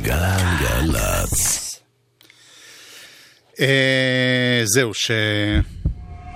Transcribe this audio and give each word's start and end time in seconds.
גלגלצ. 0.00 1.68
אה, 3.60 4.60
זהו, 4.64 4.94
ש... 4.94 5.10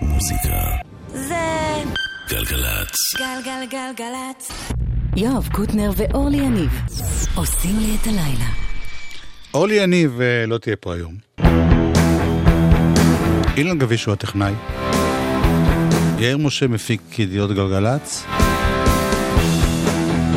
מוזיקה. 0.00 0.76
זה... 1.08 1.34
גלגלצ. 2.28 2.96
גלגלגלגלצ. 3.18 4.50
יואב 5.16 5.48
קוטנר 5.52 5.90
ואורלי 5.96 6.36
יניב 6.36 6.80
עושים 7.34 7.78
לי 7.78 7.96
את 8.02 8.06
הלילה. 8.06 8.48
אורלי 9.54 9.74
יניב 9.74 10.20
אה, 10.20 10.46
לא 10.46 10.58
תהיה 10.58 10.76
פה 10.76 10.94
היום. 10.94 11.14
אילן 13.56 13.78
גביש 13.78 14.04
הוא 14.04 14.12
הטכנאי. 14.12 14.52
יאיר 16.18 16.38
משה 16.38 16.66
מפיק 16.66 17.18
ידיעות 17.18 17.50
גלגלצ. 17.50 18.26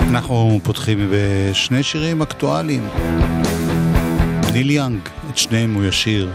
אנחנו 0.09 0.59
פותחים 0.63 1.11
בשני 1.11 1.83
שירים 1.83 2.21
אקטואליים. 2.21 2.87
ניל 4.53 4.69
יאנג, 4.69 4.99
את 5.29 5.37
שניהם 5.37 5.73
הוא 5.73 5.83
ישיר. 5.85 6.29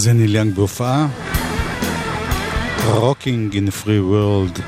זה 0.00 0.12
ניל 0.12 0.34
יאנג 0.34 0.54
בהופעה. 0.54 1.06
Rocking 2.86 3.54
in 3.54 3.70
Free 3.70 4.00
World. 4.00 4.58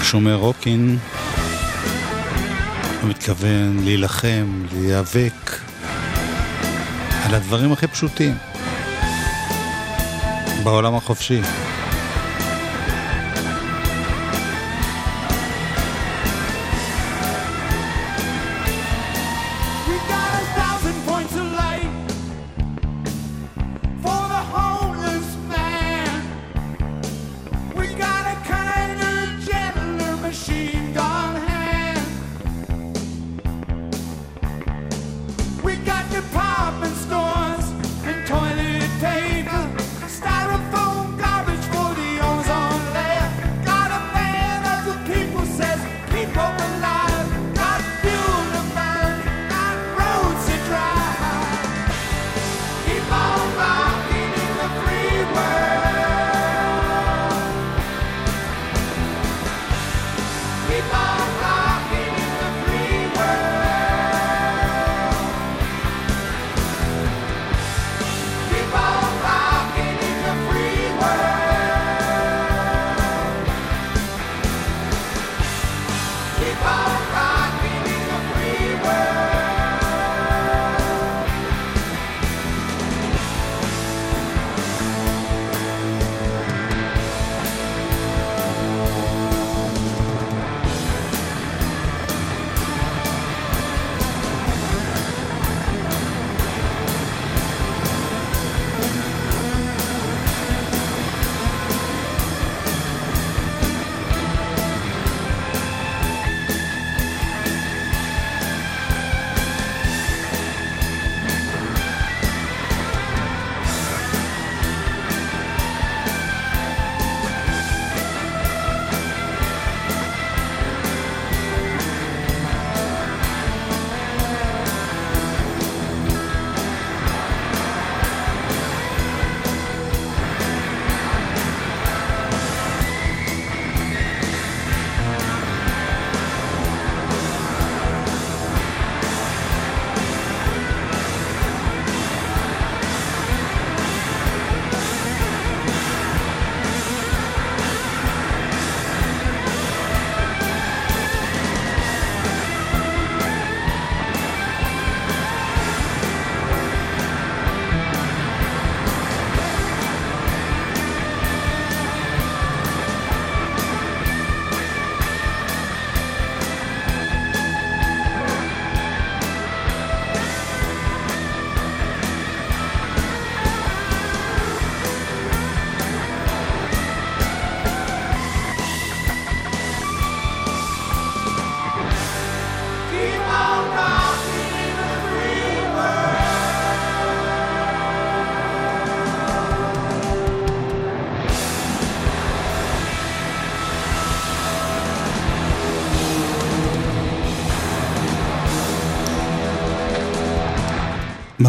כשאומר 0.00 0.34
Rocking, 0.34 0.98
הוא 3.00 3.10
מתכוון 3.10 3.80
להילחם, 3.84 4.62
להיאבק 4.72 5.60
על 7.24 7.34
הדברים 7.34 7.72
הכי 7.72 7.86
פשוטים 7.86 8.34
בעולם 10.64 10.94
החופשי. 10.94 11.40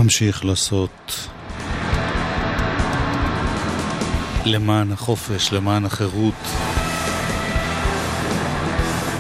ממשיך 0.03 0.45
לעשות 0.45 1.29
למען 4.45 4.91
החופש, 4.91 5.53
למען 5.53 5.85
החירות, 5.85 6.33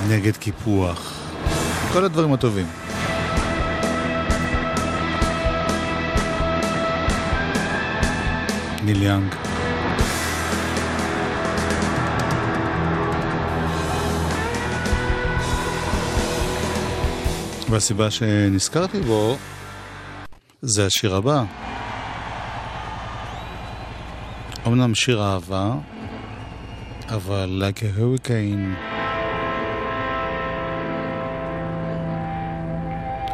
נגד 0.09 0.37
קיפוח, 0.37 1.13
כל 1.93 2.05
הדברים 2.05 2.33
הטובים. 2.33 2.67
ניל 8.83 9.03
יאנג. 9.03 9.35
והסיבה 17.69 18.11
שנזכרתי 18.11 18.99
בו 18.99 19.37
זה 20.61 20.85
השיר 20.85 21.15
הבא. 21.15 21.43
אמנם 24.67 24.95
שיר 24.95 25.23
אהבה, 25.23 25.73
אבל 27.07 27.63
like 27.63 27.79
a 27.79 27.99
hurricane, 27.99 28.77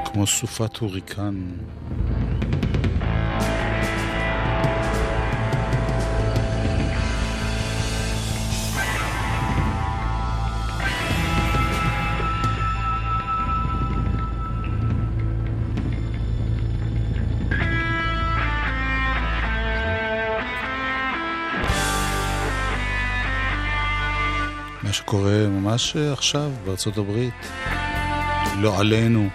כמו 0.05 0.27
סופת 0.27 0.77
הוריקן. 0.77 1.35
שקורה 25.17 25.47
ממש 25.47 25.95
עכשיו 25.95 26.51
בארצות 26.65 26.97
הברית, 26.97 27.33
לא 28.61 28.79
עלינו. 28.79 29.29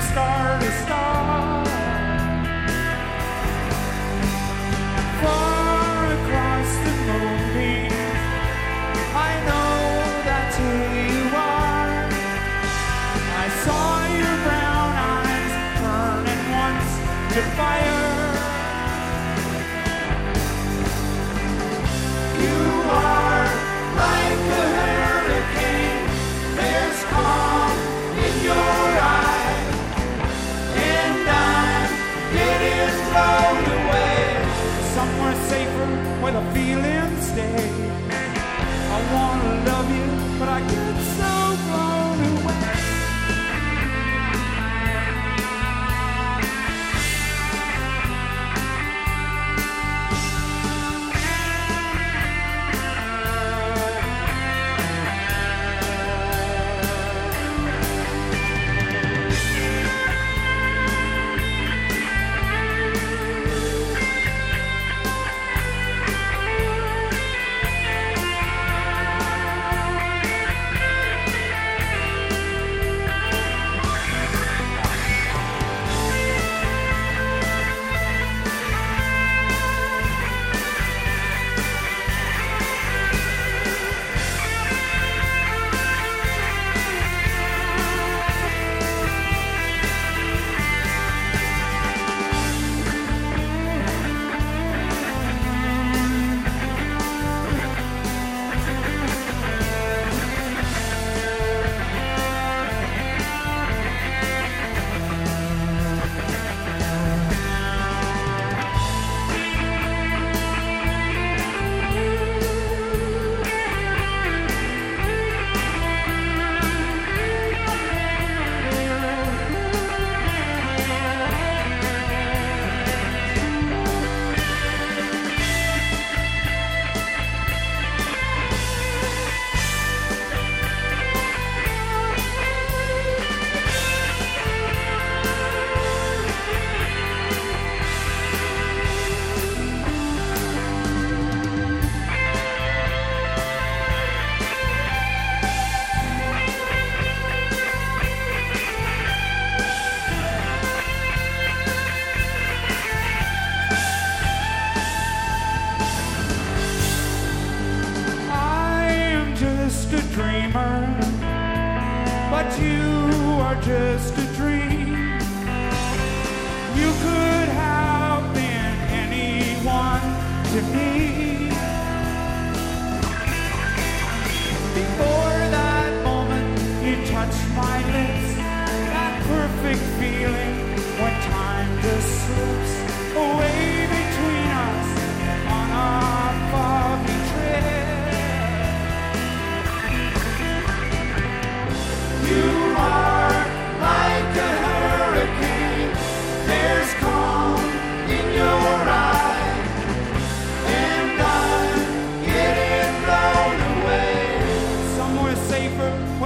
Star 0.00 0.58
to 0.60 0.72
star. 0.82 1.39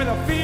with 0.04 0.30
a. 0.30 0.43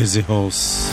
Crazy 0.00 0.22
Horse. 0.30 0.92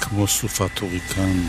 כמו 0.00 0.26
סופת 0.26 0.78
הוריקן. 0.78 1.40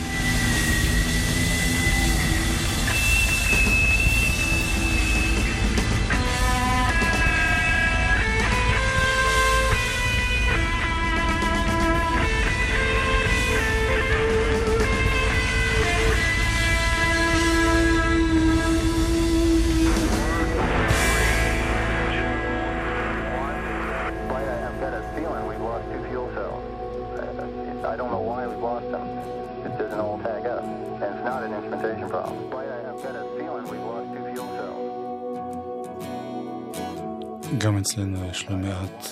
גם 37.57 37.77
אצלנו 37.77 38.25
יש 38.31 38.45
לא 38.49 38.57
מעט 38.57 39.07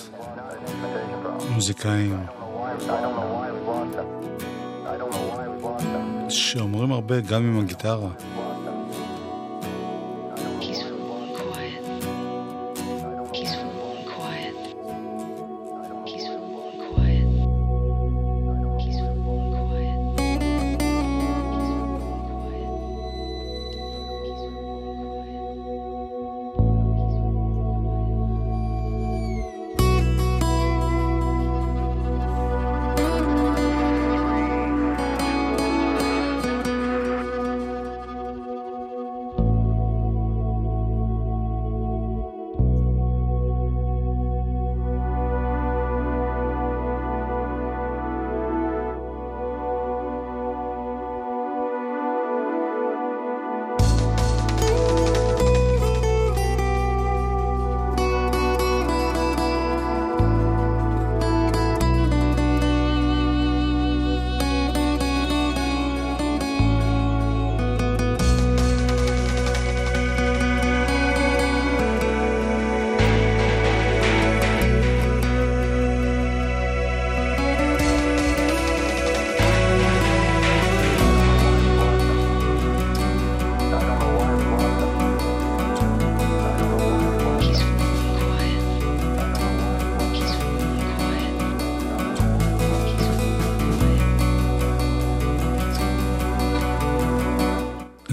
מוזיקאים 1.50 2.16
שאומרים 6.28 6.92
הרבה 6.92 7.20
גם 7.20 7.42
עם 7.42 7.58
הגיטרה. 7.58 8.08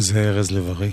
זה 0.10 0.30
ארז 0.30 0.52
לב-ארי. 0.52 0.92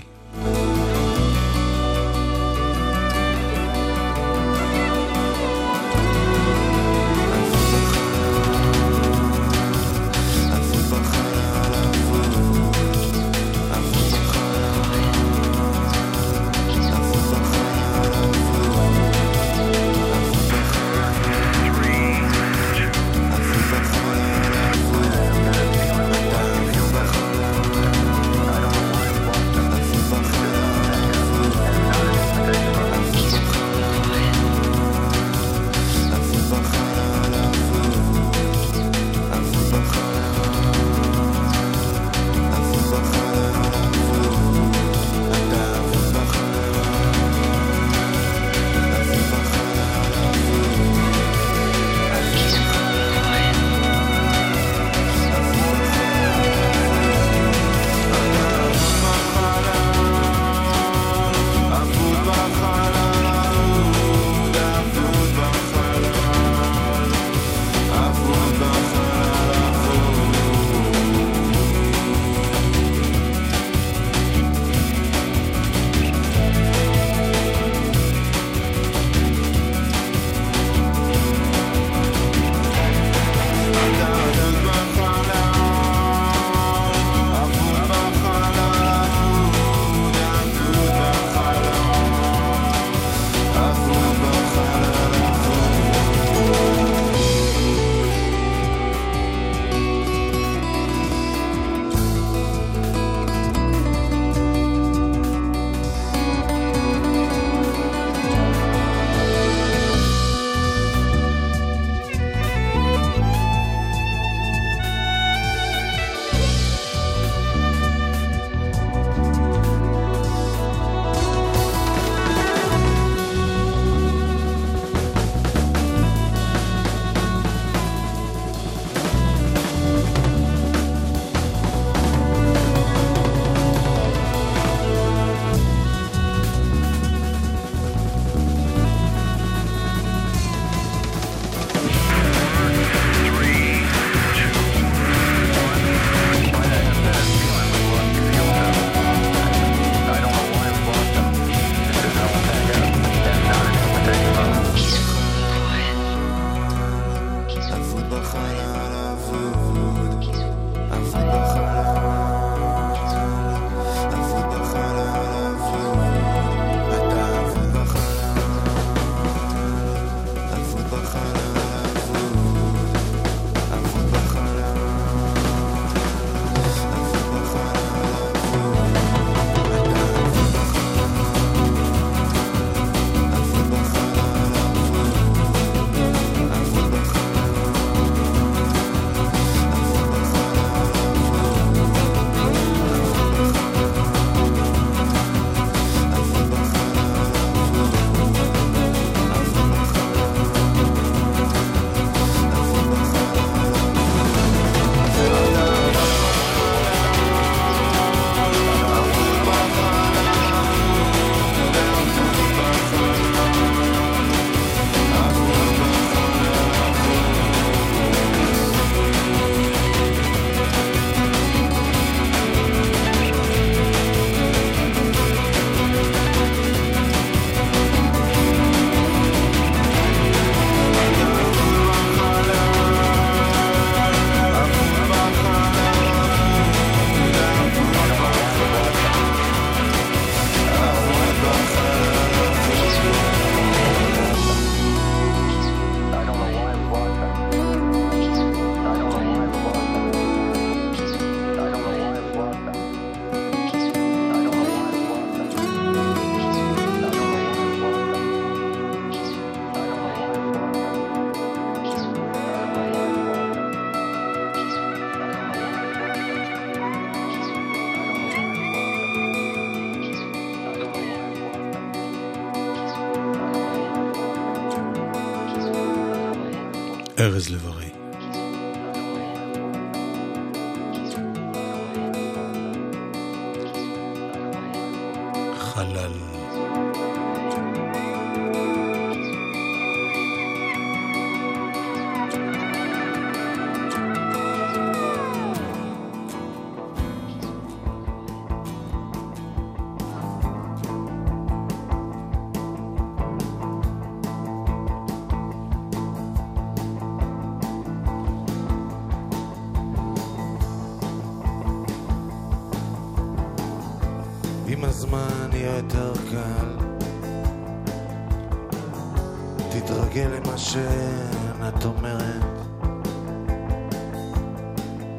למה 320.75 321.71
שאת 321.71 321.85
אומרת. 321.85 322.43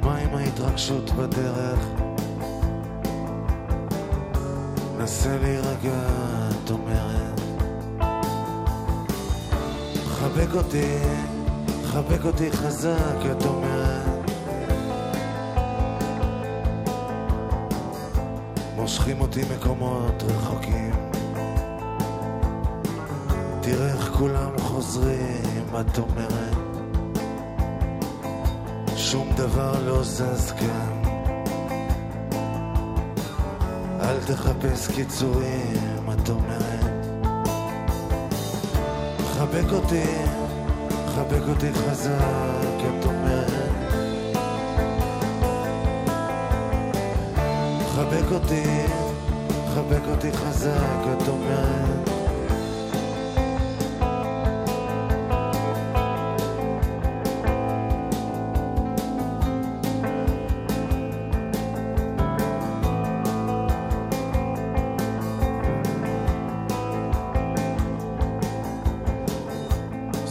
מה 0.02 0.16
עם 0.16 0.34
ההתרגשות 0.34 1.10
בדרך? 1.10 1.78
נסה 4.98 5.38
להירגע, 5.38 6.08
את 6.64 6.70
אומרת. 6.70 7.40
חבק 10.06 10.54
אותי, 10.54 10.98
חבק 11.84 12.24
אותי 12.24 12.52
חזק, 12.52 13.18
את 13.32 13.46
אומרת. 13.46 14.30
מושכים 18.76 19.20
אותי 19.20 19.42
מקומות 19.56 20.22
רחוקים. 20.22 21.07
כולם 24.18 24.58
חוזרים, 24.58 25.64
את 25.80 25.98
אומרת. 25.98 26.56
שום 28.96 29.28
דבר 29.36 29.72
לא 29.86 30.02
זז 30.02 30.52
כאן. 30.52 31.02
אל 34.00 34.16
תחפש 34.26 34.88
קיצורים, 34.94 36.06
את 36.12 36.28
אומרת. 36.28 37.06
חבק 39.38 39.72
אותי, 39.72 40.14
חבק 41.14 41.42
אותי 41.48 41.72
חזק, 41.72 42.78
את 43.00 43.06
אומרת. 43.06 43.92
חבק 47.94 48.32
אותי, 48.32 48.86
חבק 49.74 50.02
אותי 50.10 50.32
חזק, 50.32 51.02
את 51.16 51.28
אומרת. 51.28 52.17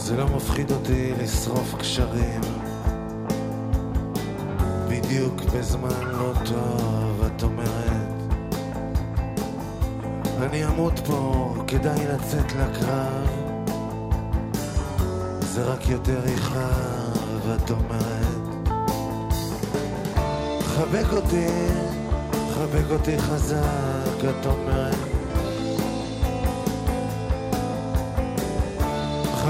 זה 0.08 0.16
לא 0.16 0.26
מפחיד 0.36 0.70
אותי 0.70 1.12
לשרוף 1.18 1.74
קשרים. 1.78 2.40
בדיוק 4.88 5.34
בזמן 5.42 6.04
לא 6.04 6.32
טוב, 6.44 7.22
את 7.26 7.42
אומרת. 7.42 8.32
אני 10.40 10.66
אמות 10.66 10.98
פה, 11.06 11.54
כדאי 11.66 12.06
לצאת 12.06 12.52
לקרב. 12.52 13.28
זה 15.40 15.64
רק 15.64 15.88
יותר 15.88 16.28
יכאב, 16.28 17.56
את 17.56 17.70
אומרת. 17.70 18.68
חבק 20.60 21.12
אותי, 21.12 21.48
חבק 22.54 22.90
אותי 22.90 23.18
חזק, 23.18 24.24
את 24.30 24.46
אומרת 24.46 25.17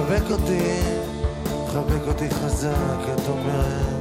חבק 0.08 0.30
אותי, 0.30 0.80
חבק 1.66 2.08
אותי 2.08 2.30
חזק, 2.30 2.98
את 3.14 3.28
אומרת. 3.28 3.97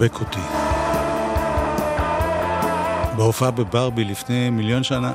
חבק 0.00 0.20
אותי. 0.20 0.40
בהופעה 3.16 3.50
בברבי 3.50 4.04
לפני 4.04 4.50
מיליון 4.50 4.82
שנה. 4.82 5.12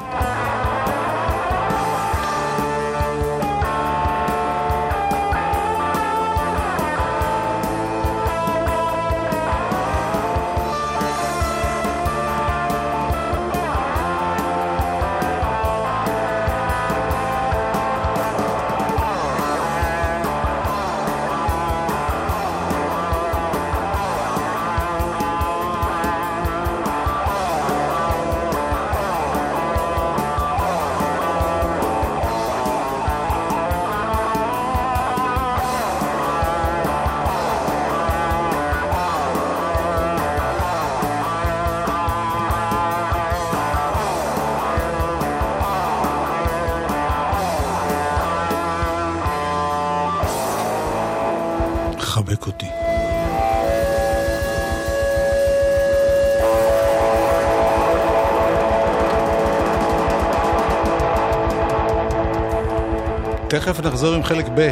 תכף 63.65 63.79
נחזור 63.79 64.15
עם 64.15 64.23
חלק 64.23 64.45
ב'. 64.57 64.71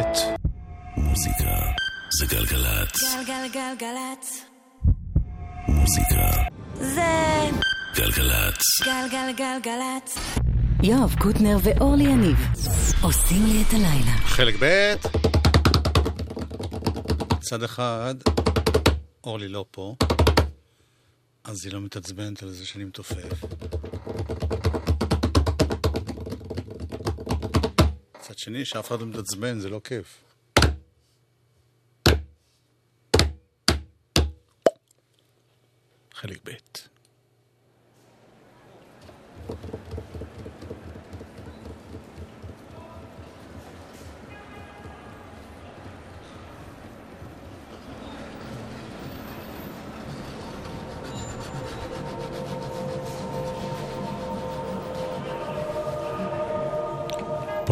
מוזיקה 0.96 1.50
זה 2.10 2.26
גלגלצ. 2.26 3.02
גלגלגלגלצ. 3.02 4.44
מוזיקה 5.68 6.30
זה 6.74 7.50
גלגלצ. 7.96 8.82
גלגלגלגלצ. 8.84 10.18
יואב 10.82 11.14
קוטנר 11.18 11.56
ואורלי 11.62 12.04
יניב 12.04 12.36
עושים 13.02 13.46
לי 13.46 13.62
את 13.68 13.72
הלילה. 13.74 14.16
חלק 14.24 14.54
ב', 14.60 14.94
צד 17.40 17.62
אחד, 17.62 18.14
אורלי 19.24 19.48
לא 19.48 19.64
פה, 19.70 19.94
אז 21.44 21.64
היא 21.64 21.72
לא 21.72 21.80
מתעצבנת 21.80 22.42
על 22.42 22.50
זה 22.50 22.66
שאני 22.66 22.84
מתופף. 22.84 23.44
שני, 28.44 28.64
שאף 28.64 28.88
אחד 28.88 29.00
לא 29.00 29.06
מתעצבן, 29.06 29.58
זה 29.58 29.68
לא 29.68 29.80
כיף. 29.84 30.06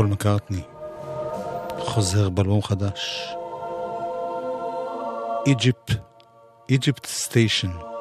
פול 0.03 0.11
מקארטני 0.11 0.61
חוזר 1.79 2.29
באלבום 2.29 2.63
חדש. 2.63 3.29
Egypt, 5.47 5.91
Egypt 6.69 7.07
Station. 7.07 7.92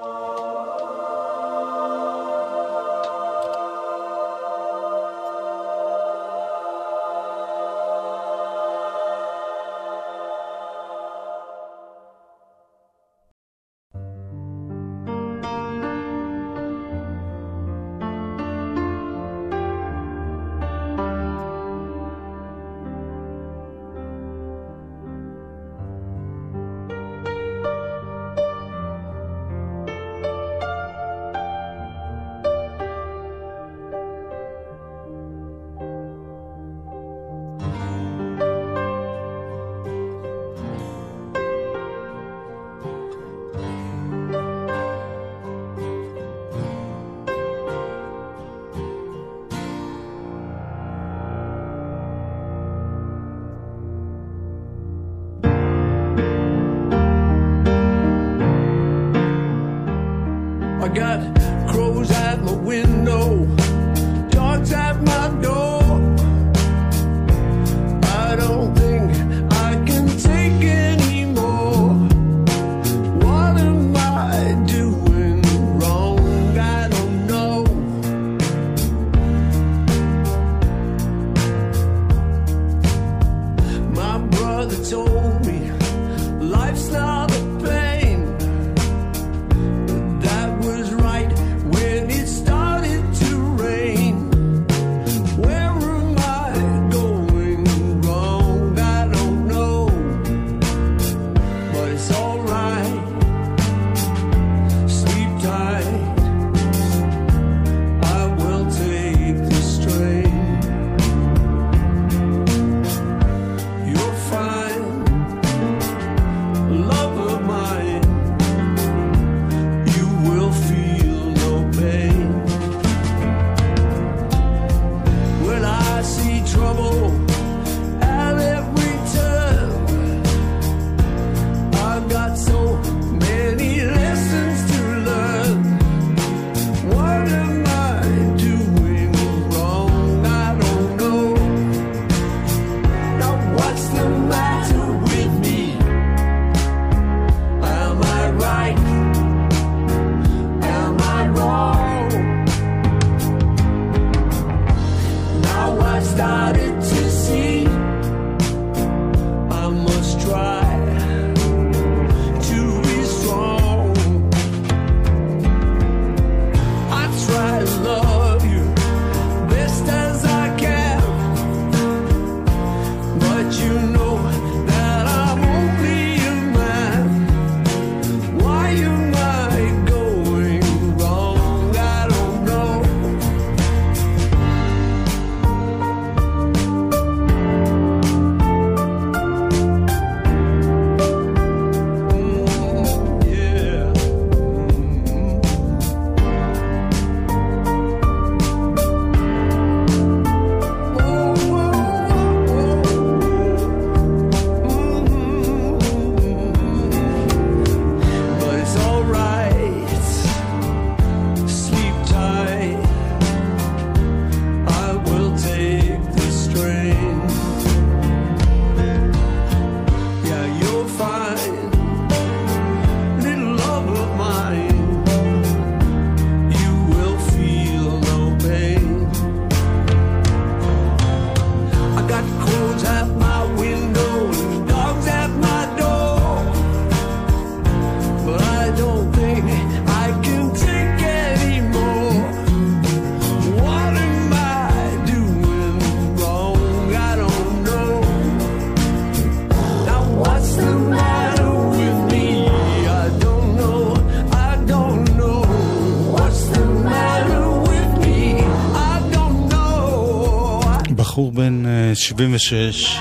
76. 262.11 262.99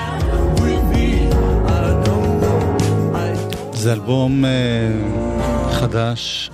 זה 3.73 3.93
אלבום 3.93 4.45
uh, 4.45 5.73
חדש. 5.73 6.51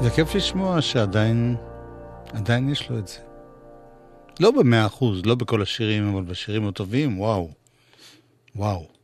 זה 0.00 0.10
כיף 0.10 0.34
לשמוע 0.34 0.80
שעדיין, 0.80 1.56
עדיין 2.32 2.68
יש 2.68 2.90
לו 2.90 2.98
את 2.98 3.08
זה. 3.08 3.18
לא 4.40 4.50
במאה 4.50 4.86
אחוז, 4.86 5.26
לא 5.26 5.34
בכל 5.34 5.62
השירים, 5.62 6.14
אבל 6.14 6.22
בשירים 6.22 6.68
הטובים, 6.68 7.20
וואו. 7.20 7.50
וואו. 8.56 8.95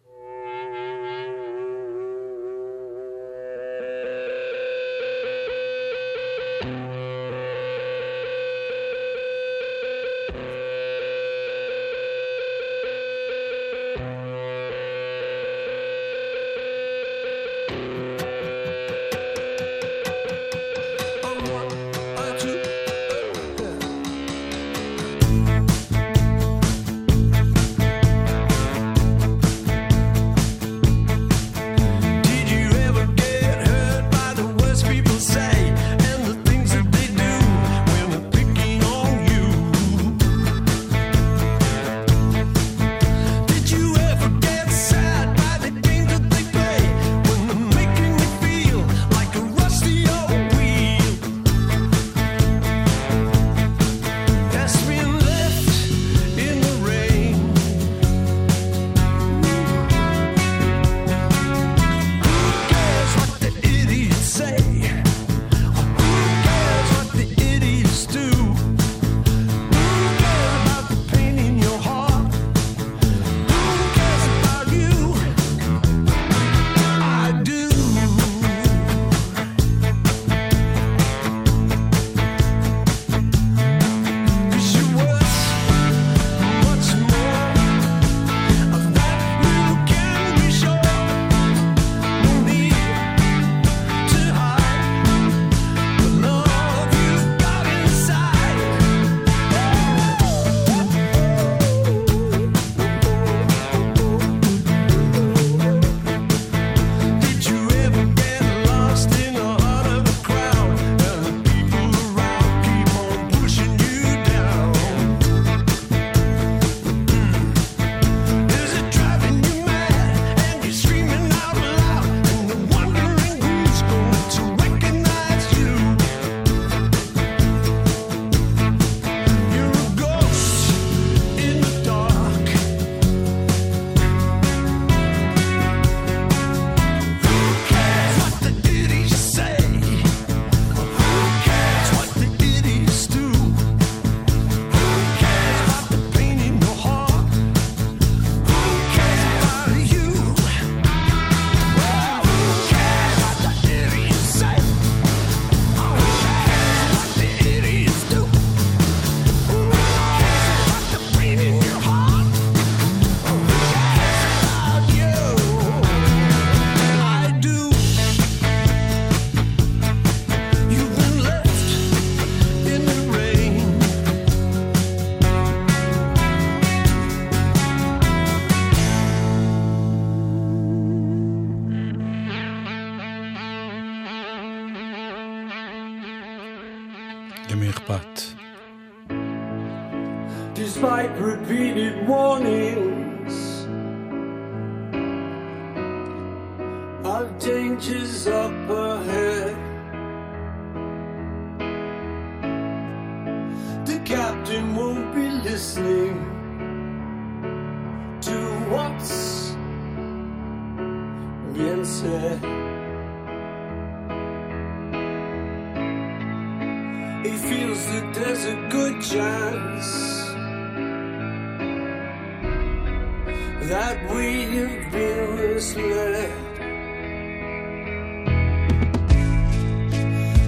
that 223.72 223.96
we 224.14 224.42
have 224.56 224.92
been 224.92 225.36
misled. 225.36 226.30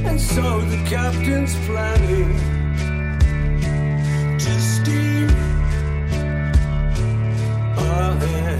And 0.07 0.21
so 0.21 0.61
the 0.61 0.81
captain's 0.89 1.55
planning 1.67 2.33
to 4.39 4.61
steer 4.61 5.29
ahead. 7.77 8.54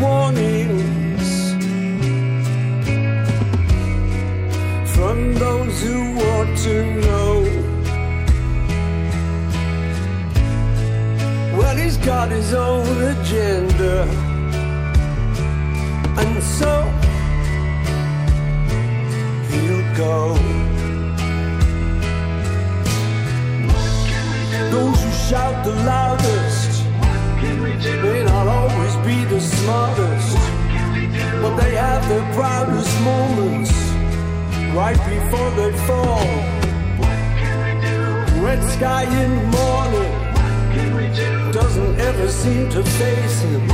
warnings 0.00 1.52
from 4.94 5.34
those 5.34 5.82
who 5.82 6.14
want 6.16 6.58
to 6.58 6.94
know. 7.00 7.32
Well, 11.58 11.76
he's 11.76 11.96
got 11.98 12.30
his 12.30 12.54
own 12.54 13.02
agenda, 13.02 14.02
and 16.22 16.42
so 16.42 16.72
he'll 19.50 19.96
go. 19.96 20.34
Those 24.70 25.02
who 25.02 25.10
shout 25.28 25.64
the 25.64 25.74
loudest. 25.84 26.27
The 29.38 29.44
smartest, 29.44 30.36
but 31.42 31.54
they 31.60 31.76
have 31.76 32.08
their 32.08 32.26
proudest 32.34 32.92
moments 33.02 33.70
right 34.74 34.98
before 35.14 35.50
they 35.58 35.70
fall. 35.86 36.26
Red 38.42 38.62
sky 38.74 39.04
in 39.22 39.30
the 39.36 39.46
morning 39.58 41.52
doesn't 41.52 42.00
ever 42.00 42.28
seem 42.28 42.68
to 42.70 42.82
face 42.82 43.40
him, 43.42 43.68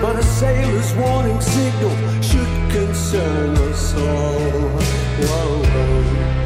but 0.00 0.16
a 0.16 0.22
sailor's 0.22 0.92
warning 0.96 1.40
signal 1.40 1.96
should 2.20 2.52
concern 2.72 3.56
us 3.68 3.94
all. 3.94 4.50
Whoa, 5.28 5.62
whoa. 5.62 6.45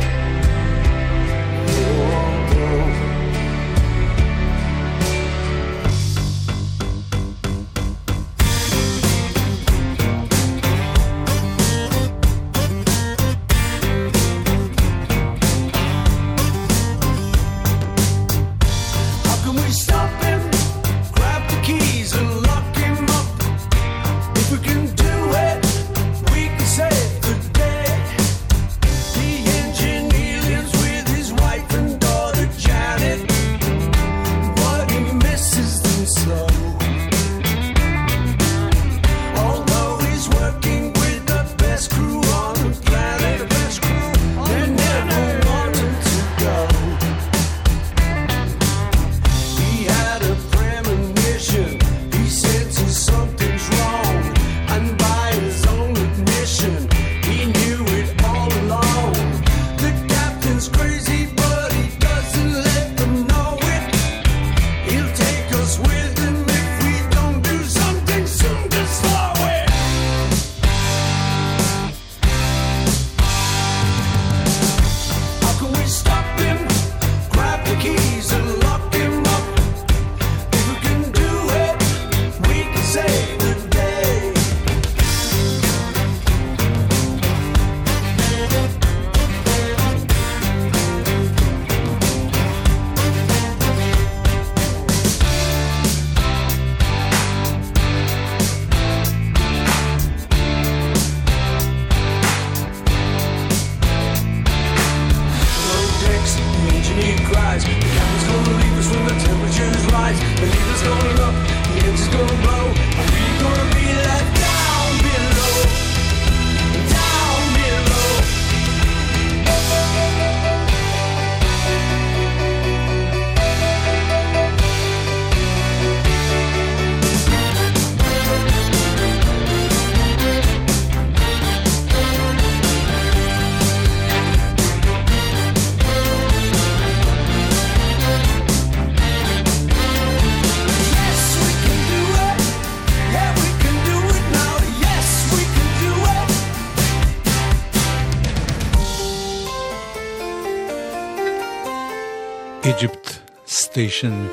סטיישן. 153.80 154.26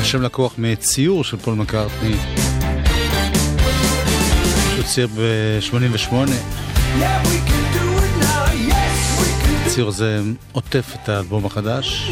השם 0.00 0.22
לקוח 0.22 0.54
מציור 0.58 1.24
של 1.24 1.36
פול 1.36 1.54
מקארטני, 1.54 2.14
שהוא 4.70 4.84
צייר 4.84 5.06
ב-88. 5.06 6.12
Yeah, 6.12 6.22
we 7.24 7.38
can 7.48 7.64
do 7.74 7.86
it 8.04 8.14
now. 8.22 8.44
Yes, 8.70 9.20
we 9.20 9.30
can 9.42 9.66
do 9.66 9.66
הציור 9.66 9.88
הזה 9.88 10.20
עוטף 10.52 10.94
את 10.94 11.08
האלבום 11.08 11.46
החדש. 11.46 12.10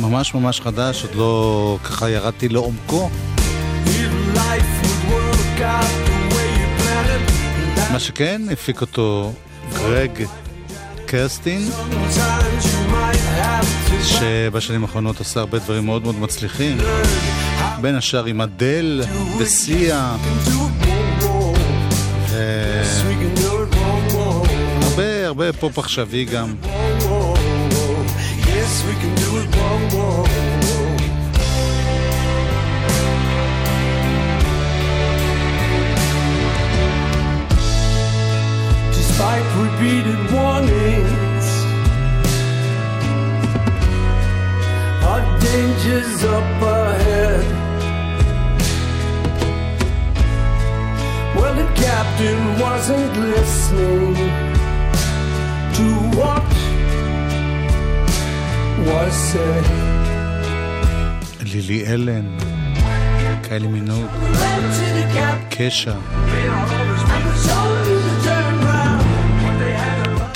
ממש 0.00 0.34
ממש 0.34 0.60
חדש, 0.60 1.02
עוד 1.02 1.14
לא 1.14 1.78
ככה 1.84 2.10
ירדתי 2.10 2.48
לעומקו. 2.48 3.10
מה 7.92 8.00
שכן, 8.00 8.42
הפיק 8.52 8.80
אותו 8.80 9.32
גרג 9.74 10.10
קרסטין, 11.06 11.70
שבשנים 14.04 14.82
האחרונות 14.82 15.18
עושה 15.18 15.40
הרבה 15.40 15.58
דברים 15.58 15.86
מאוד 15.86 16.02
מאוד 16.02 16.18
מצליחים. 16.18 16.78
בין 17.80 17.94
השאר 17.94 18.24
עם 18.24 18.40
אדל 18.40 19.02
וסיה. 19.38 20.16
והרבה. 22.26 23.26
הרבה 25.26 25.52
פופ 25.52 25.78
עכשווי 25.78 26.24
גם. 26.24 26.54
Yes, 28.58 28.74
we 28.86 28.94
can 29.02 29.12
do 29.22 29.30
it 29.40 29.48
one 29.56 29.84
more. 29.92 30.67
Despite 39.17 39.47
repeated 39.63 40.19
warnings, 40.35 41.47
our 45.09 45.21
dangers 45.39 46.23
up 46.35 46.61
ahead. 46.61 47.45
Well, 51.35 51.53
the 51.61 51.67
captain 51.85 52.39
wasn't 52.65 53.11
listening 53.29 54.15
to 55.77 55.85
what 56.19 56.49
was 58.87 59.13
said. 59.31 59.65
לילי 61.53 61.85
אלן, 61.87 62.27
קיילי 63.41 63.67
מינוג, 63.67 64.09
Led 67.53 67.76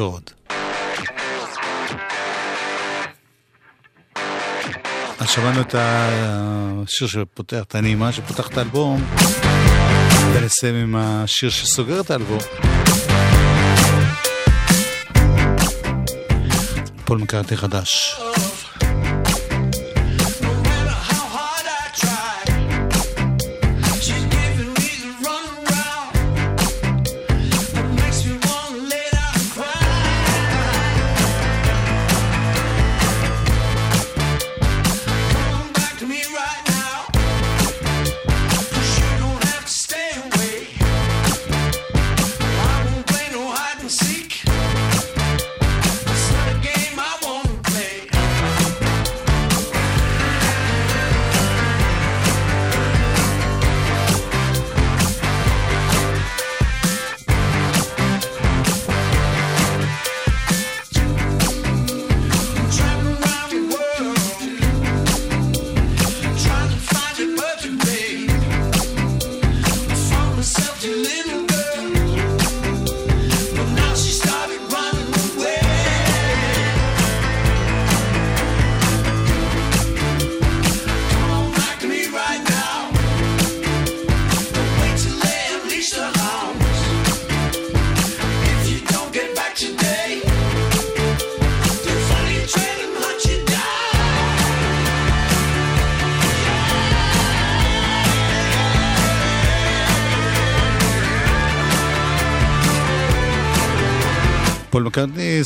ועוד. 0.00 0.30
אז 5.18 5.28
שמענו 5.28 5.60
את 5.60 5.74
השיר 5.78 7.08
שפותח, 7.08 7.62
את 7.62 7.74
הנעימה 7.74 8.12
שפותח 8.12 8.48
את 8.48 8.58
האלבום, 8.58 9.04
ונסיים 10.34 10.74
עם 10.74 10.96
השיר 10.96 11.50
שסוגר 11.50 12.00
את 12.00 12.10
האלבום. 12.10 12.38
פול 17.04 17.18
מקארטי 17.18 17.56
חדש. 17.56 18.18
She's 18.18 18.47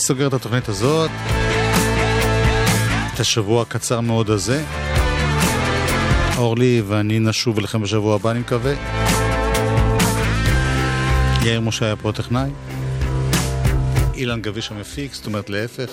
סוגר 0.02 0.26
את 0.26 0.32
התוכנית 0.32 0.68
הזאת, 0.68 1.10
את 3.14 3.20
השבוע 3.20 3.62
הקצר 3.62 4.00
מאוד 4.00 4.30
הזה. 4.30 4.64
אורלי 6.36 6.82
ואני 6.86 7.18
נשוב 7.18 7.58
אליכם 7.58 7.82
בשבוע 7.82 8.14
הבא, 8.14 8.30
אני 8.30 8.40
מקווה. 8.40 8.72
יאיר 11.42 11.60
משה 11.60 11.84
היה 11.86 11.96
פה 11.96 12.12
טכנאי. 12.12 12.50
אילן 14.14 14.40
גביש 14.40 14.70
המפיק, 14.70 15.14
זאת 15.14 15.26
אומרת 15.26 15.50
להפך. 15.50 15.90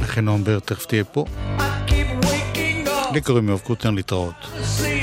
לכן 0.00 0.24
נועם 0.24 0.44
בר 0.44 0.58
תכף 0.58 0.86
תהיה 0.86 1.04
פה. 1.04 1.24
לי 3.12 3.20
קוראים 3.20 3.48
יואב 3.48 3.60
קוטנר 3.60 3.90
להתראות. 3.90 4.34
see 4.78 4.93